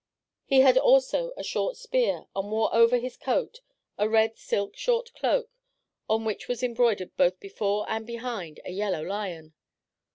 [0.45, 3.61] He had also a short spear, and wore over his coat
[3.99, 5.51] a red silk short cloak
[6.09, 9.53] on which was embroidered, both before and behind, a yellow lion.